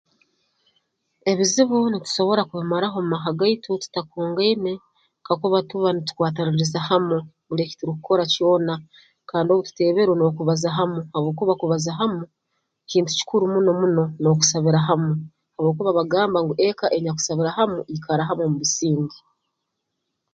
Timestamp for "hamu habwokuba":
10.77-11.53, 14.87-15.97